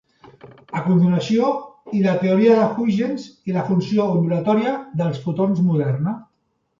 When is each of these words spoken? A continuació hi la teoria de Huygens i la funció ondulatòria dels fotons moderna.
A 0.77 0.79
continuació 0.85 1.49
hi 1.97 1.99
la 2.05 2.15
teoria 2.23 2.55
de 2.59 2.63
Huygens 2.85 3.27
i 3.51 3.55
la 3.59 3.65
funció 3.67 4.07
ondulatòria 4.15 4.73
dels 5.03 5.21
fotons 5.27 5.61
moderna. 5.67 6.15